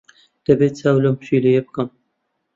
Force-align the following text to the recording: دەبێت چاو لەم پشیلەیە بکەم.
دەبێت 0.45 0.73
چاو 0.79 0.97
لەم 1.03 1.15
پشیلەیە 1.21 1.61
بکەم. 1.65 1.89